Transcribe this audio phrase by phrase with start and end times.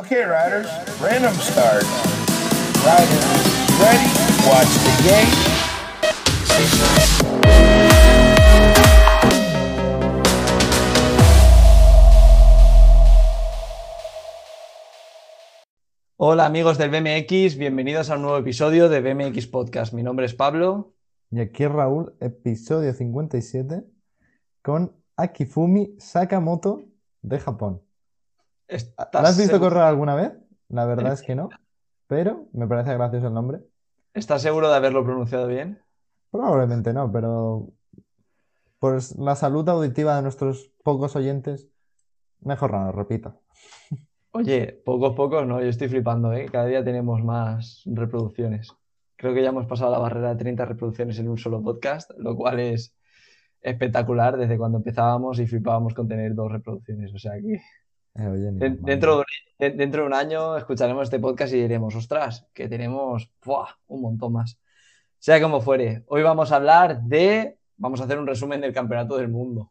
[0.00, 0.66] Okay, riders,
[0.98, 1.84] random start.
[2.86, 3.26] Riders,
[3.76, 4.08] ready?
[4.48, 5.28] Watch the game.
[16.16, 19.92] Hola amigos del BMX, bienvenidos a un nuevo episodio de BMX Podcast.
[19.92, 20.94] Mi nombre es Pablo.
[21.30, 23.84] Y aquí Raúl, episodio 57,
[24.62, 26.84] con Akifumi Sakamoto
[27.20, 27.89] de Japón.
[28.70, 30.32] ¿Estás ¿La has visto seguro- correr alguna vez?
[30.68, 31.48] La verdad es que no,
[32.06, 33.60] pero me parece gracioso el nombre.
[34.14, 35.80] ¿Estás seguro de haberlo pronunciado bien?
[36.30, 37.68] Probablemente no, pero
[38.78, 41.68] por la salud auditiva de nuestros pocos oyentes,
[42.40, 43.40] mejor no lo repito.
[44.32, 46.46] Oye, pocos, pocos, no, yo estoy flipando, ¿eh?
[46.50, 48.72] Cada día tenemos más reproducciones.
[49.16, 52.36] Creo que ya hemos pasado la barrera de 30 reproducciones en un solo podcast, lo
[52.36, 52.94] cual es
[53.60, 57.12] espectacular desde cuando empezábamos y flipábamos con tener dos reproducciones.
[57.12, 57.60] O sea que
[58.14, 59.22] Eh, oye, de- dentro,
[59.58, 63.68] de- dentro de un año escucharemos este podcast y diremos, ostras, que tenemos ¡buah!
[63.88, 64.58] un montón más.
[65.18, 69.16] Sea como fuere, hoy vamos a hablar de, vamos a hacer un resumen del Campeonato
[69.16, 69.70] del Mundo.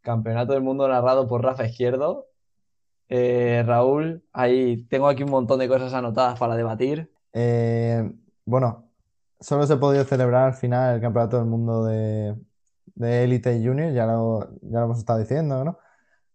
[0.00, 2.26] Campeonato del Mundo narrado por Rafa Izquierdo.
[3.08, 7.10] Eh, Raúl, ahí tengo aquí un montón de cosas anotadas para debatir.
[7.32, 8.10] Eh,
[8.44, 8.90] bueno,
[9.40, 12.36] solo se ha podido celebrar al final el Campeonato del Mundo de,
[12.94, 15.78] de Elite Junior, ya lo, ya lo hemos estado diciendo, ¿no?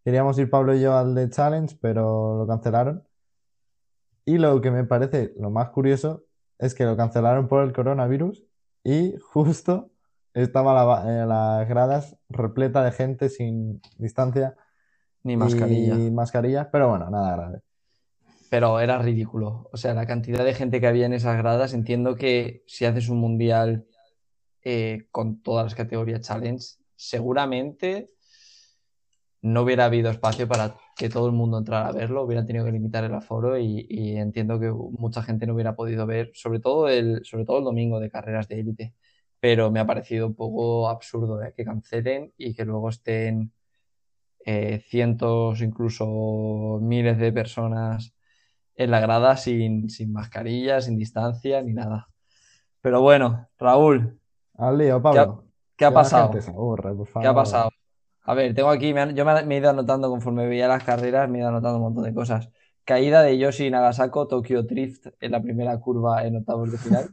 [0.06, 3.04] Queríamos ir Pablo y yo al de Challenge, pero lo cancelaron.
[4.24, 6.26] Y lo que me parece lo más curioso
[6.60, 8.46] es que lo cancelaron por el coronavirus
[8.84, 9.90] y justo
[10.36, 14.56] estaba la, eh, las gradas repleta de gente sin distancia
[15.24, 15.96] Ni mascarilla.
[15.96, 17.62] y mascarilla, pero bueno, nada grave.
[18.52, 19.70] Pero era ridículo.
[19.74, 23.10] O sea, la cantidad de gente que había en esas gradas, entiendo que si haces
[23.10, 23.88] un mundial
[24.64, 28.12] eh, con todas las categorías challenge, seguramente
[29.46, 32.72] no hubiera habido espacio para que todo el mundo entrara a verlo, hubiera tenido que
[32.72, 36.90] limitar el aforo y, y entiendo que mucha gente no hubiera podido ver, sobre todo
[36.90, 38.96] el, sobre todo el domingo de carreras de élite.
[39.40, 43.52] Pero me ha parecido un poco absurdo eh, que cancelen y que luego estén
[44.46, 48.16] eh, cientos, incluso miles de personas
[48.76, 52.08] en la grada sin, sin mascarilla, sin distancia, ni nada.
[52.82, 54.20] Pero bueno, Raúl,
[54.58, 55.46] Al lío, Pablo.
[55.76, 56.32] ¿qué ha pasado?
[56.48, 57.70] aburre, ¿Qué ha pasado?
[58.28, 60.84] A ver, tengo aquí, me han- yo me, me he ido anotando conforme veía las
[60.84, 62.50] carreras, me he ido anotando un montón de cosas.
[62.84, 67.10] Caída de Yoshi Nagasako, Tokyo Drift en la primera curva en octavos de final.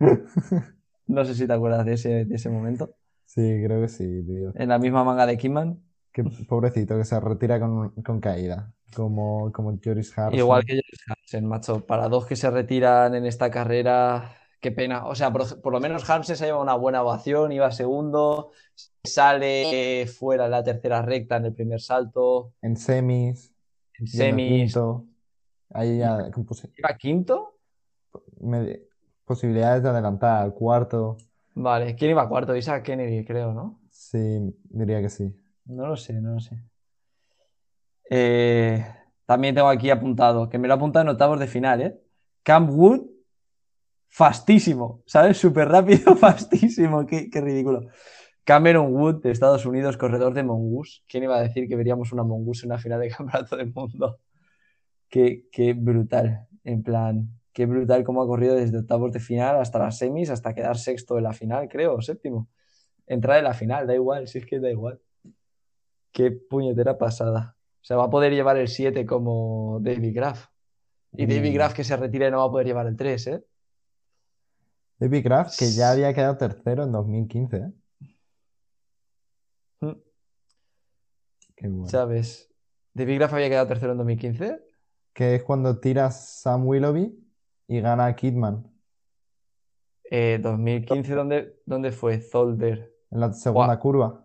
[1.08, 2.90] No sé si te acuerdas de ese, de ese momento.
[3.26, 4.52] Sí, creo que sí, tío.
[4.56, 5.80] En la misma manga de Kimman.
[6.12, 10.38] Qué pobrecito que se retira con, con caída, como, como Joris Harrison.
[10.38, 11.86] Igual que Joris Hansen, macho.
[11.86, 15.06] Para dos que se retiran en esta carrera, qué pena.
[15.06, 18.50] O sea, por, por lo menos Hansen se ha llevado una buena ovación, iba segundo,
[19.04, 23.52] sale fuera en la tercera recta en el primer salto, En semis,
[23.98, 24.72] en semis.
[24.72, 25.04] quinto.
[25.70, 26.30] Ahí ya
[26.76, 27.58] ¿Iba quinto?
[28.40, 28.80] me-
[29.24, 31.16] posibilidades de adelantar al cuarto.
[31.54, 32.54] Vale, ¿quién iba cuarto?
[32.54, 33.80] Isaac Kennedy, creo, ¿no?
[33.90, 35.34] Sí, diría que sí.
[35.64, 36.56] No lo sé, no lo sé.
[38.08, 38.84] Eh,
[39.24, 42.00] también tengo aquí apuntado, que me lo he apuntado en octavos de final, ¿eh?
[42.42, 43.00] Camp Wood,
[44.08, 45.36] fastísimo, ¿sabes?
[45.36, 47.88] Súper rápido, fastísimo, qué, qué ridículo.
[48.44, 51.02] Cameron Wood de Estados Unidos, corredor de Mongoose.
[51.08, 54.20] ¿Quién iba a decir que veríamos una Mongoose en una final de campeonato del mundo?
[55.08, 59.78] Qué, qué brutal, en plan, qué brutal cómo ha corrido desde octavos de final hasta
[59.78, 62.48] las semis, hasta quedar sexto en la final, creo, o séptimo.
[63.06, 65.00] Entrar en la final, da igual, si es que da igual.
[66.12, 67.56] Qué puñetera pasada.
[67.80, 70.48] O sea, va a poder llevar el 7 como David Graff.
[71.12, 71.54] Y David Mm.
[71.54, 73.44] Graff que se retire no va a poder llevar el 3, ¿eh?
[74.98, 77.72] David Graff, que ya había quedado tercero en 2015, ¿eh?
[79.80, 79.92] Mm.
[81.56, 81.88] Qué bueno.
[81.88, 82.50] ¿Sabes?
[82.94, 84.62] David Graff había quedado tercero en 2015.
[85.12, 87.18] Que es cuando tiras Sam Willoughby
[87.68, 88.70] y gana Kidman
[90.10, 92.18] Eh, 2015, ¿dónde, dónde fue?
[92.20, 92.92] Zolder.
[93.10, 94.24] en la segunda curva.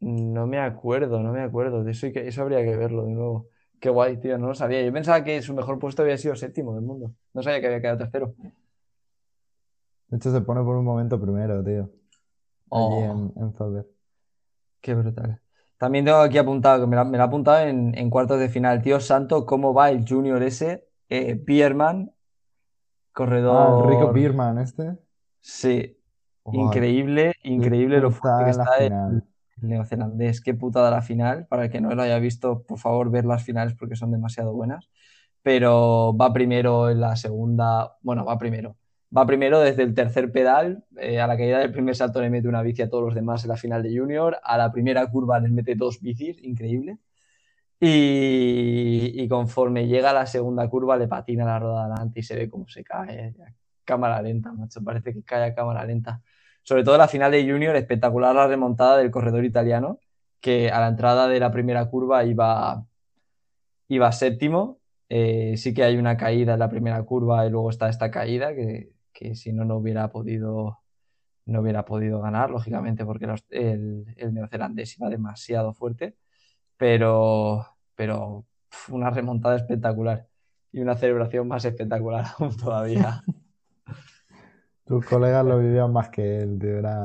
[0.00, 1.82] No me acuerdo, no me acuerdo.
[1.82, 3.48] De eso, hay que- eso habría que verlo de nuevo.
[3.80, 4.82] Qué guay, tío, no lo sabía.
[4.82, 7.12] Yo pensaba que su mejor puesto había sido séptimo del mundo.
[7.32, 8.34] No sabía que había quedado tercero.
[10.08, 11.82] De hecho, se pone por un momento primero, tío.
[11.82, 11.92] Allí
[12.70, 13.32] Oh.
[13.36, 13.86] en, en.
[14.80, 15.40] Qué brutal.
[15.78, 18.48] También tengo aquí apuntado, que me lo, me lo ha apuntado en, en cuartos de
[18.48, 18.82] final.
[18.82, 20.88] Tío Santo, ¿cómo va el Junior ese?
[21.08, 23.84] Eh, Bierman, Ah, corredor.
[23.84, 24.96] el Rico Bierman, este.
[25.40, 25.98] Sí,
[26.52, 29.24] increíble, increíble lo fuerte que la está el, final.
[29.62, 30.40] el neozelandés.
[30.40, 31.46] Qué putada la final.
[31.46, 34.52] Para el que no lo haya visto, por favor, ver las finales porque son demasiado
[34.52, 34.88] buenas.
[35.42, 37.96] Pero va primero en la segunda.
[38.02, 38.76] Bueno, va primero.
[39.16, 40.84] Va primero desde el tercer pedal.
[40.96, 43.42] eh, a la caída del primer salto le mete una bici a todos los demás
[43.44, 44.38] en la final de Junior.
[44.42, 46.98] A la primera curva les mete dos bicis, increíble.
[47.80, 52.36] Y, y conforme llega a la segunda curva le patina la rueda adelante y se
[52.36, 53.34] ve cómo se cae.
[53.84, 56.20] Cámara lenta, macho, parece que cae a cámara lenta.
[56.62, 60.00] Sobre todo la final de Junior, espectacular la remontada del corredor italiano,
[60.40, 62.84] que a la entrada de la primera curva iba,
[63.88, 64.78] iba séptimo.
[65.08, 68.54] Eh, sí que hay una caída en la primera curva y luego está esta caída
[68.54, 70.78] que, que si no, no hubiera podido
[71.46, 76.14] no hubiera podido ganar, lógicamente, porque los- el, el neozelandés iba demasiado fuerte,
[76.76, 77.66] pero,
[77.96, 80.28] pero pf, una remontada espectacular
[80.70, 83.24] y una celebración más espectacular aún todavía.
[84.84, 86.78] Tus colegas lo vivían más que él, tío.
[86.78, 87.02] Era...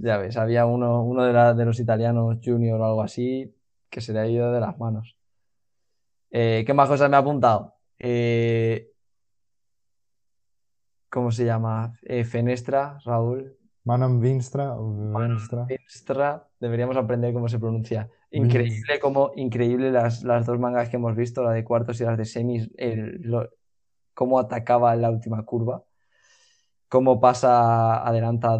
[0.00, 3.52] Ya ves, había uno, uno de, la- de los italianos junior o algo así
[3.90, 5.16] que se le ha ido de las manos.
[6.30, 7.74] Eh, ¿qué más cosas me ha apuntado?
[7.98, 8.92] Eh,
[11.10, 11.92] ¿cómo se llama?
[12.02, 13.56] Eh, Fenestra, Raúl.
[13.84, 15.66] Manon Vinstra, Vinstra.
[15.66, 18.10] Finstra, deberíamos aprender cómo se pronuncia.
[18.32, 22.18] Increíble como, increíble las, las dos mangas que hemos visto, la de cuartos y las
[22.18, 23.48] de semis, el- lo-
[24.14, 25.84] cómo atacaba en la última curva,
[26.88, 28.58] cómo pasa, adelanta,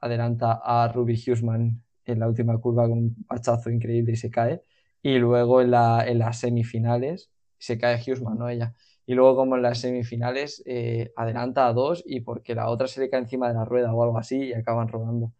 [0.00, 4.62] adelanta a Ruby Huseman en la última curva con un hachazo increíble y se cae,
[5.02, 8.74] y luego en, la, en las semifinales se cae Huseman, no ella,
[9.08, 13.00] y luego como en las semifinales eh, adelanta a dos y porque la otra se
[13.02, 15.32] le cae encima de la rueda o algo así y acaban rodando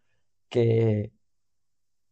[0.51, 1.13] que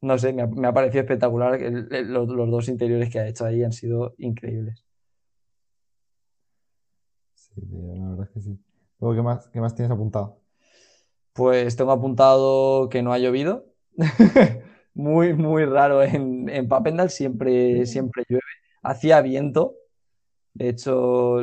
[0.00, 1.55] no sé, me ha, me ha parecido espectacular.
[1.62, 4.85] el- el- los, los dos interiores que ha hecho ahí han sido increíbles.
[7.35, 8.59] Sí, tío, la verdad es que sí.
[9.00, 10.41] Luego, ¿qué más, qué más tienes apuntado?
[11.32, 13.67] Pues tengo apuntado que no ha llovido.
[14.94, 18.43] Muy, muy raro en, en Papendal, siempre, siempre llueve.
[18.82, 19.75] Hacía viento.
[20.56, 21.37] De hecho,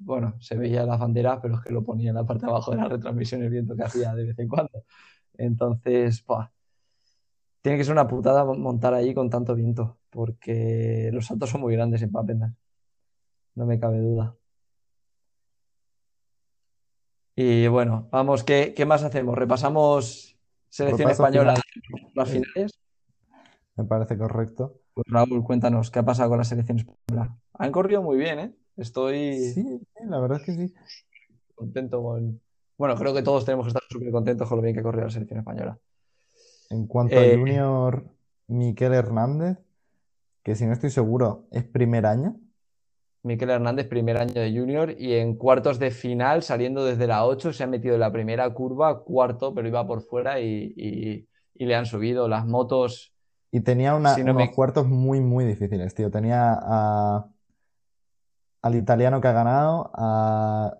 [0.00, 2.72] bueno, se veía las banderas, pero es que lo ponía en la parte de abajo
[2.72, 4.84] de la retransmisión el viento que hacía de vez en cuando.
[5.38, 6.22] Entonces,
[7.62, 11.74] tiene que ser una putada montar allí con tanto viento, porque los saltos son muy
[11.74, 12.54] grandes en Papendal.
[13.54, 14.36] No me cabe duda.
[17.34, 19.38] Y bueno, vamos, ¿qué, qué más hacemos?
[19.38, 20.36] ¿Repasamos
[20.68, 22.10] selección Repaso española, final.
[22.14, 22.80] las finales?
[23.76, 24.82] Me parece correcto.
[24.92, 27.38] Pues Raúl, cuéntanos, ¿qué ha pasado con la selección española?
[27.60, 28.54] Han corrido muy bien, ¿eh?
[28.78, 30.74] Estoy Sí, sí, la verdad es que sí.
[31.54, 32.40] contento con...
[32.78, 35.04] Bueno, creo que todos tenemos que estar súper contentos con lo bien que ha corrido
[35.04, 35.78] la selección española.
[36.70, 38.04] En cuanto Eh, a Junior
[38.48, 39.58] Miquel Hernández,
[40.42, 42.36] que si no estoy seguro, es primer año.
[43.22, 47.52] Miquel Hernández, primer año de junior, y en cuartos de final, saliendo desde la 8,
[47.52, 51.66] se ha metido en la primera curva, cuarto, pero iba por fuera y, y- y
[51.66, 53.12] le han subido las motos.
[53.52, 56.10] Y tenía una- Si no unos me- cuartos muy, muy difíciles, tío.
[56.10, 57.28] Tenía a-
[58.62, 60.76] al italiano que ha ganado, a-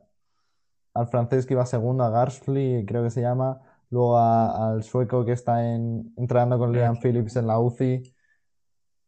[0.95, 3.61] al francés que iba segundo, a Garsfly, creo que se llama.
[3.91, 8.15] Luego a- al sueco que está en, entrenando con Liam Phillips en la UCI,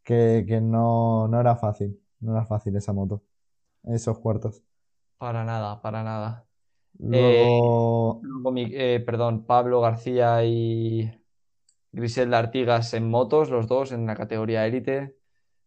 [0.04, 2.00] que, que no, no era fácil.
[2.20, 3.24] No era fácil esa moto,
[3.84, 4.62] esos cuartos.
[5.18, 6.46] Para nada, para nada.
[6.98, 7.46] Luego,
[8.20, 11.10] Luego, mi- eh, perdón, Pablo García y
[11.92, 15.16] Griselda Artigas en motos, los dos en la categoría élite.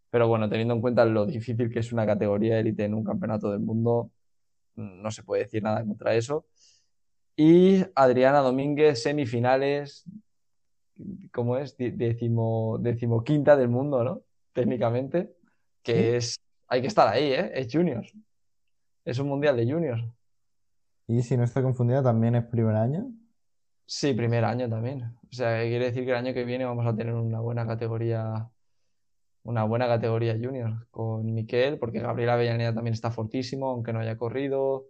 [0.10, 3.52] Pero bueno, teniendo en cuenta lo difícil que es una categoría élite en un campeonato
[3.52, 4.12] del mundo,
[4.76, 6.46] no se puede decir nada contra eso.
[7.36, 10.06] Y Adriana Domínguez, semifinales,
[11.32, 11.76] ¿cómo es?
[11.78, 14.22] Décimo, decimoquinta del mundo, ¿no?
[14.54, 15.36] Técnicamente,
[15.84, 17.52] que es, hay que estar ahí, ¿eh?
[17.54, 18.14] Es juniors.
[19.04, 20.04] Es un mundial de juniors.
[21.08, 23.12] y si no estoy confundida, también es primer año.
[23.86, 25.04] Sí, primer año también.
[25.04, 28.50] O sea, quiere decir que el año que viene vamos a tener una buena categoría,
[29.46, 34.18] una buena categoría junior con Miquel, porque Gabriel Avellaneda también está fortísimo, aunque no haya
[34.18, 34.86] corrido.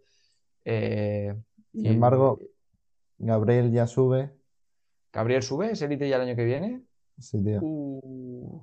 [0.64, 1.36] Eh,
[1.74, 2.40] Sin y embargo,
[3.18, 4.32] Gabriel ya sube.
[5.12, 6.82] Gabriel sube, es élite ya el año que viene.
[7.20, 7.60] Sí, tío.
[7.62, 8.62] Uh,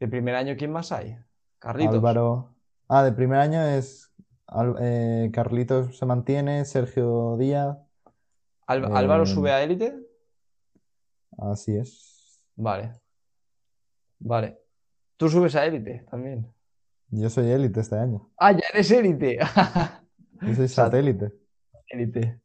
[0.00, 1.16] de primer año, ¿quién más hay?
[1.58, 1.94] Carlitos.
[1.96, 2.54] Álvaro.
[2.88, 4.10] Ah, de primer año es
[4.80, 7.76] eh, Carlitos se mantiene, Sergio Díaz.
[8.66, 9.94] Al- Álvaro eh, sube a élite.
[11.38, 12.42] Así es.
[12.56, 12.92] Vale.
[14.20, 14.63] Vale.
[15.24, 16.52] Tú subes a élite también.
[17.08, 18.30] Yo soy élite este año.
[18.36, 19.38] Ah, ya eres élite.
[20.42, 21.32] Yo soy Sat- satélite.
[21.88, 22.40] Satélite.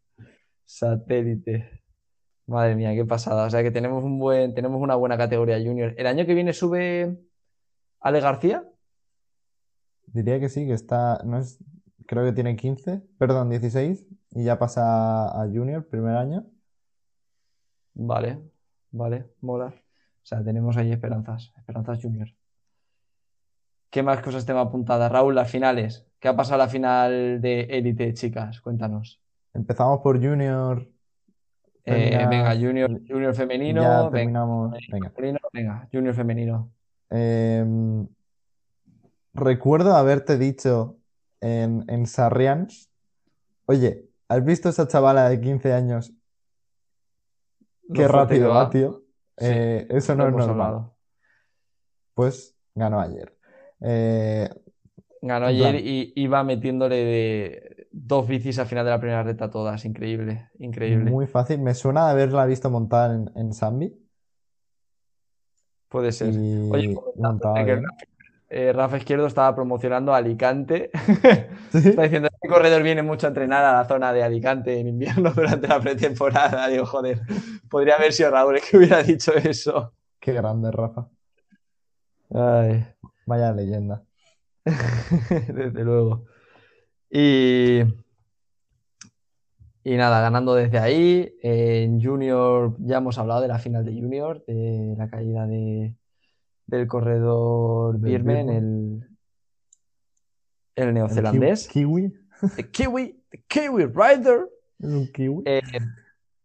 [0.64, 1.82] Satélite.
[2.48, 3.48] Madre mía, qué pasada.
[3.48, 5.94] O sea que tenemos un buen, tenemos una buena categoría junior.
[5.98, 7.20] ¿El año que viene sube
[8.00, 8.64] Ale García?
[10.06, 11.62] Diría que sí, que está, no es,
[12.08, 16.46] creo que tiene 15, perdón, 16 y ya pasa a Junior, primer año.
[17.94, 18.40] Vale,
[18.92, 19.66] vale, mola.
[19.68, 22.30] O sea, tenemos ahí esperanzas, esperanzas junior.
[23.90, 25.12] ¿Qué más cosas tengo apuntadas?
[25.12, 26.06] Raúl, las finales.
[26.20, 28.62] ¿Qué ha pasado a la final de élite, chicas?
[28.62, 29.20] Cuéntanos.
[29.54, 30.88] Empezamos por Junior.
[31.86, 34.72] Eh, venga, junior, junior femenino, Ya venga, terminamos.
[35.54, 35.90] Venga.
[35.92, 36.72] junior femenino.
[37.10, 38.08] Em,
[39.34, 40.98] recuerdo haberte dicho
[41.42, 42.90] en, en Sarrians,
[43.66, 46.14] oye, ¿has visto esa chavala de 15 años?
[47.94, 48.70] Qué Lo rápido va.
[48.70, 49.04] tío.
[49.38, 50.50] Sí, Eh, eso no es normal.
[50.52, 50.96] hablado.
[52.14, 53.36] Pues ganó ayer.
[53.82, 54.50] Eh,
[55.22, 59.50] Ganó ayer plan- y iba metiéndole de dos bicis al final de la primera recta
[59.50, 59.84] todas.
[59.86, 61.10] Increíble, increíble.
[61.12, 61.60] muy fácil.
[61.62, 63.94] Me suena de haberla visto montar en, en Zambi
[65.90, 66.34] Puede ser.
[66.34, 67.82] y Oye, montaba que
[68.52, 70.90] eh, Rafa Izquierdo estaba promocionando Alicante.
[71.72, 71.90] Sí.
[71.90, 75.32] Está diciendo, este corredor viene mucho a entrenar a la zona de Alicante en invierno
[75.36, 76.68] durante la pretemporada.
[76.68, 77.22] Digo, joder,
[77.70, 79.94] podría haber sido Raúl el que hubiera dicho eso.
[80.20, 81.08] Qué grande, Rafa.
[82.34, 82.88] Ay,
[83.30, 84.04] Vaya leyenda.
[84.66, 86.26] desde luego.
[87.12, 87.82] Y,
[89.84, 91.32] y nada, ganando desde ahí.
[91.44, 95.96] En Junior ya hemos hablado de la final de Junior, de la caída de,
[96.66, 99.08] del corredor Birmen, el,
[100.76, 101.68] el El neozelandés.
[101.68, 102.14] ki- kiwi.
[102.56, 104.50] The Kiwi, the Kiwi Rider.
[104.80, 105.44] Es un kiwi.
[105.46, 105.62] Eh,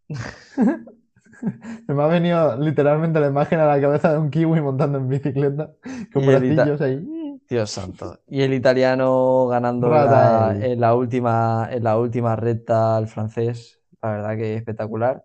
[1.86, 5.08] Se me ha venido literalmente la imagen a la cabeza de un kiwi montando en
[5.08, 5.72] bicicleta
[6.12, 7.40] con bracillos ahí.
[7.48, 8.20] Dios santo.
[8.26, 13.80] Y el italiano ganando la- en la última, en la última recta al francés.
[14.02, 15.24] La verdad que espectacular.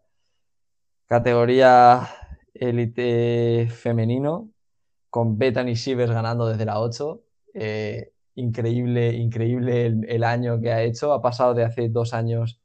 [1.08, 2.08] Categoría
[2.54, 4.50] élite femenino,
[5.10, 7.22] con Bethany Shivers ganando desde la 8.
[7.54, 11.14] Eh, increíble, increíble el, el año que ha hecho.
[11.14, 12.60] Ha pasado de hace dos años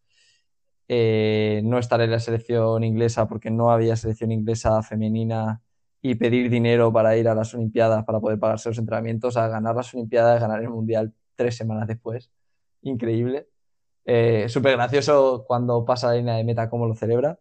[0.88, 5.62] eh, no estar en la selección inglesa porque no había selección inglesa femenina
[6.02, 9.74] y pedir dinero para ir a las Olimpiadas para poder pagarse los entrenamientos, a ganar
[9.74, 12.30] las Olimpiadas, ganar el Mundial tres semanas después.
[12.82, 13.48] Increíble.
[14.04, 17.38] Eh, Súper gracioso cuando pasa la línea de meta, cómo lo celebra.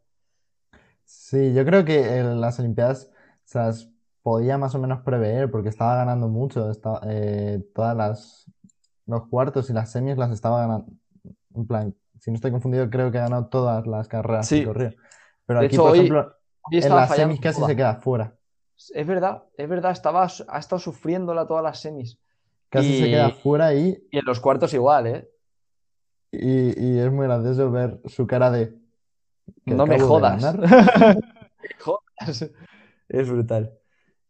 [1.03, 3.11] Sí, yo creo que las Olimpiadas
[3.43, 3.89] se las
[4.21, 6.71] podía más o menos prever porque estaba ganando mucho.
[7.05, 8.45] Eh, todas las
[9.05, 10.91] los cuartos y las semis las estaba ganando.
[11.55, 14.61] En plan, si no estoy confundido, creo que ha ganado todas las carreras Sí.
[14.61, 14.93] que corrió.
[15.45, 16.33] Pero De aquí, hecho, por hoy- ejemplo,
[16.71, 18.33] Hoy en las semis casi se queda fuera.
[18.93, 22.17] Es verdad, es verdad, estaba, ha estado sufriéndola todas las semis.
[22.69, 25.29] Casi se queda fuera y, Y en los cuartos igual, ¿eh?
[26.31, 28.73] y, y es muy gracioso ver su cara de
[29.65, 30.55] No me acabo de jodas.
[31.79, 32.49] jodas.
[33.09, 33.73] Es brutal.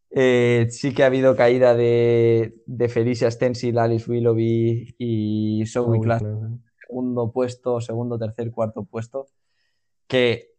[0.10, 6.22] Eh, sí que ha habido caída de, de Felicia Stencil, Alice Willoughby y Zoe Class,
[6.22, 6.58] claro.
[6.94, 9.26] Segundo puesto, segundo, tercer, cuarto puesto.
[10.08, 10.52] Que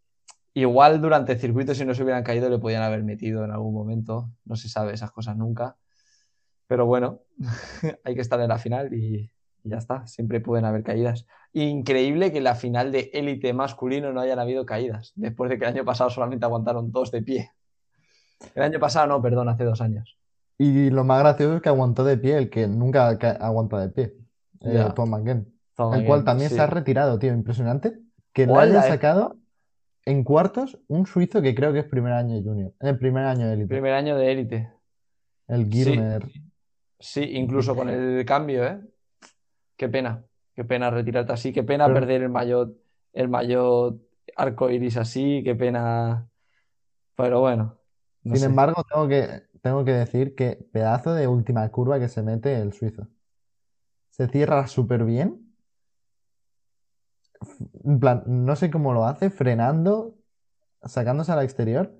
[0.53, 3.73] igual durante el circuito, si no se hubieran caído, le podían haber metido en algún
[3.73, 4.31] momento.
[4.45, 5.77] No se sabe esas cosas nunca.
[6.67, 7.21] Pero bueno,
[8.05, 9.31] hay que estar en la final y,
[9.63, 10.07] y ya está.
[10.09, 11.25] Siempre pueden haber caídas.
[11.53, 15.67] Increíble que en la final de élite masculino no hayan habido caídas, después de que
[15.67, 17.53] el año pasado solamente aguantaron dos de pie.
[18.57, 20.19] El año pasado no, perdón, hace dos años.
[20.59, 23.89] Y lo más gracioso es que aguantó de pie, el que nunca ca- aguanta de
[23.91, 24.17] pie.
[24.63, 24.89] Eh.
[24.97, 25.54] Tom McGinn.
[25.77, 26.57] El cual también sí.
[26.57, 27.33] se ha retirado, tío.
[27.33, 27.99] Impresionante.
[28.33, 28.89] Que Hola, haya eh.
[28.91, 29.37] sacado
[30.05, 32.73] en cuartos un suizo que creo que es primer año junior.
[32.81, 33.69] El primer año élite.
[33.69, 34.73] Primer año de élite.
[35.49, 35.71] El.
[35.71, 36.27] Girmer.
[36.99, 38.81] Sí, incluso con el cambio, ¿eh?
[39.77, 42.77] Qué pena, qué pena retirarte así, qué pena Pero- perder el maillot,
[43.13, 44.01] el maillot
[44.37, 46.29] arco iris así, qué pena.
[47.17, 47.77] Pero bueno,
[48.23, 48.47] no Sin sé.
[48.47, 52.73] embargo, tengo que, tengo que decir que pedazo de última curva que se mete el
[52.73, 53.09] suizo.
[54.11, 55.44] Se cierra súper bien.
[57.85, 60.15] En plan, no sé cómo lo hace, frenando,
[60.83, 61.93] sacándose al exterior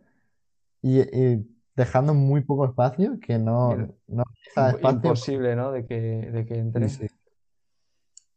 [0.83, 1.47] y, y
[1.77, 4.91] dejando muy poco espacio, que no, no espacio.
[4.91, 5.73] Imposible, ¿no?
[5.73, 6.89] De que, de que entre.
[6.89, 7.15] Sí, sí.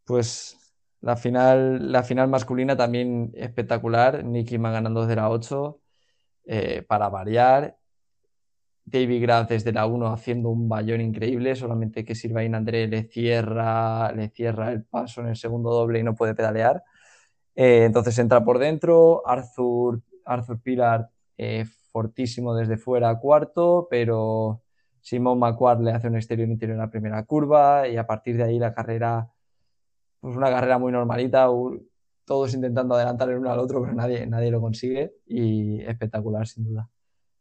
[0.06, 0.58] Pues
[1.02, 4.24] la final, la final masculina también espectacular.
[4.24, 5.80] Nicky va ganando desde la 8
[6.46, 7.78] eh, para variar.
[8.86, 14.14] David Graf desde la 1 haciendo un bayón increíble, solamente que Sylvain André le cierra,
[14.14, 16.84] le cierra el paso en el segundo doble y no puede pedalear.
[17.58, 19.28] Eh, entonces entra por dentro.
[19.28, 24.62] Arthur, Arthur Pilar eh, fortísimo desde fuera, cuarto, pero
[25.02, 28.60] Simón Macquart le hace un exterior-interior en la primera curva y a partir de ahí
[28.60, 29.28] la carrera
[30.20, 31.48] pues una carrera muy normalita,
[32.26, 36.66] todos intentando adelantar el uno al otro, pero nadie, nadie lo consigue y espectacular sin
[36.66, 36.90] duda.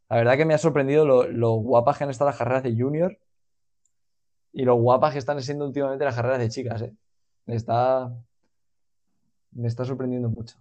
[0.09, 3.17] La verdad que me ha sorprendido lo, guapas que han estado las carreras de junior
[4.53, 6.81] y lo guapas que están siendo últimamente las carreras de chicas.
[6.81, 6.93] ¿eh?
[7.47, 8.09] Está,
[9.51, 10.57] me está sorprendiendo mucho.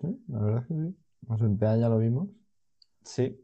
[0.00, 0.96] Sí, la verdad es que sí.
[1.28, 2.28] Las Olimpiadas ya lo vimos.
[3.04, 3.40] Sí.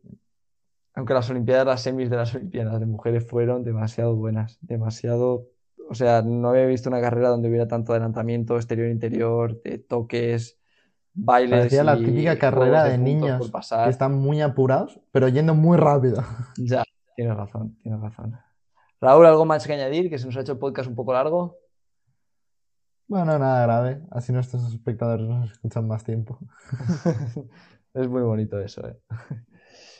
[0.95, 5.49] Aunque las Olimpiadas, las semis de las Olimpiadas de mujeres fueron demasiado buenas, demasiado
[5.91, 10.59] o sea, no había visto una carrera donde hubiera tanto adelantamiento, exterior-interior, de toques,
[11.15, 13.85] bailes Parecía la típica carrera de puntos niños pasar.
[13.85, 16.23] que están muy apurados, pero yendo muy rápido.
[16.59, 16.85] Ya,
[17.17, 18.39] tienes razón, tienes razón.
[19.01, 20.11] Raúl, ¿algo más que añadir?
[20.11, 21.57] Que se nos ha hecho el podcast un poco largo.
[23.09, 24.03] Bueno, nada grave.
[24.11, 26.39] Así nuestros espectadores nos escuchan más tiempo.
[27.95, 28.99] es muy bonito eso, ¿eh?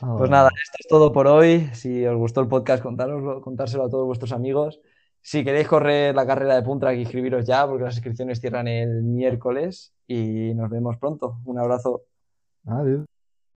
[0.01, 0.17] Oh.
[0.17, 1.69] Pues nada, esto es todo por hoy.
[1.73, 4.79] Si os gustó el podcast, contároslo, contárselo a todos vuestros amigos.
[5.21, 9.93] Si queréis correr la carrera de Puntrack, inscribiros ya, porque las inscripciones cierran el miércoles
[10.07, 11.39] y nos vemos pronto.
[11.45, 12.03] Un abrazo.
[12.65, 13.18] Adiós.